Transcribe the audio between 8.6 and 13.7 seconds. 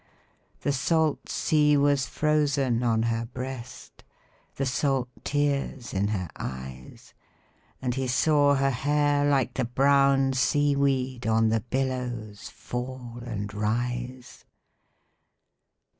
hair like the brown sea weed On the billows fall and